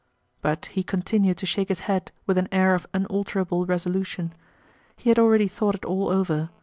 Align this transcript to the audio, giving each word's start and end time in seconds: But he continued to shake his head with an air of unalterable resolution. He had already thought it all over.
But 0.41 0.65
he 0.65 0.81
continued 0.81 1.37
to 1.37 1.45
shake 1.45 1.67
his 1.67 1.81
head 1.81 2.11
with 2.25 2.39
an 2.39 2.49
air 2.51 2.73
of 2.73 2.87
unalterable 2.91 3.67
resolution. 3.67 4.33
He 4.97 5.09
had 5.11 5.19
already 5.19 5.47
thought 5.47 5.75
it 5.75 5.85
all 5.85 6.09
over. 6.09 6.49